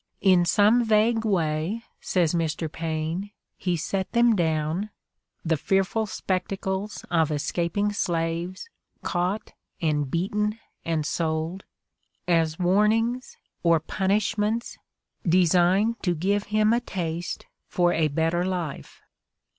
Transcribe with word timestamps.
"In 0.21 0.45
some 0.45 0.83
vague 0.83 1.23
way," 1.23 1.83
says 1.99 2.33
Mr. 2.33 2.71
Paine, 2.71 3.29
"he 3.55 3.77
set 3.77 4.11
them 4.13 4.35
down"— 4.35 4.89
the 5.45 5.57
fearful 5.57 6.07
spectacles 6.07 7.05
of 7.11 7.29
escaping 7.29 7.93
slaves, 7.93 8.67
caught 9.03 9.53
and 9.79 10.09
beaten 10.09 10.57
and 10.83 11.05
sold— 11.05 11.65
"as 12.27 12.57
warnings, 12.57 13.37
or 13.61 13.79
punish 13.79 14.39
ments, 14.39 14.79
designed 15.23 16.01
to 16.01 16.15
give 16.15 16.45
him 16.45 16.73
a 16.73 16.79
taste 16.81 17.45
for 17.67 17.93
a 17.93 18.07
better 18.07 18.43
life." 18.43 19.03